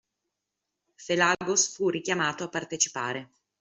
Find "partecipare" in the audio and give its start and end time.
2.49-3.29